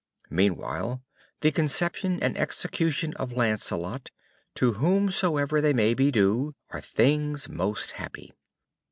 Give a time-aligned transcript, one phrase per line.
[0.31, 1.03] Meanwhile
[1.41, 4.09] the conception and execution of Lancelot,
[4.55, 8.33] to whomsoever they may be due, are things most happy.